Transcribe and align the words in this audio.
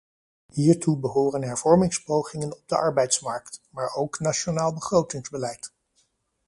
Hiertoe 0.49 0.97
behoren 0.99 1.43
hervormingspogingen 1.43 2.51
op 2.57 2.61
de 2.65 2.75
arbeidsmarkt, 2.75 3.61
maar 3.69 3.93
ook 3.95 4.19
nationaal 4.19 4.73
begrotingsbeleid. 4.73 5.73